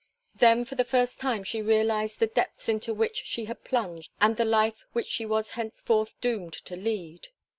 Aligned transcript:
Then 0.33 0.65
for 0.65 0.73
the 0.73 0.83
first 0.83 1.19
time 1.19 1.43
she 1.43 1.61
realised 1.61 2.19
the 2.19 2.25
depths 2.25 2.67
into 2.67 2.91
which 2.91 3.17
she 3.23 3.43
was 3.45 3.55
plunged 3.63 4.09
and 4.19 4.35
the 4.35 4.45
life 4.45 4.83
which 4.93 5.05
she 5.05 5.27
was 5.27 5.51
henceforth 5.51 6.19
doomed 6.21 6.53
to 6.53 6.75
lead. 6.75 7.27